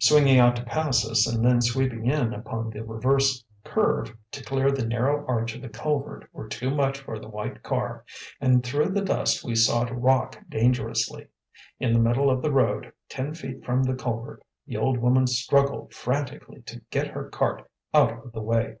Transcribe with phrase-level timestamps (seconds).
[0.00, 4.72] Swinging out to pass us and then sweeping in upon the reverse curve to clear
[4.72, 8.04] the narrow arch of the culvert were too much for the white car;
[8.40, 11.28] and through the dust we saw it rock dangerously.
[11.78, 15.94] In the middle of the road, ten feet from the culvert, the old woman struggled
[15.94, 18.78] frantically to get her cart out of the way.